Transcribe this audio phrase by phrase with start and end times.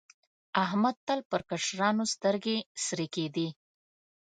[0.63, 3.47] احمد تل پر کشرانو سترګې سرې کېدې.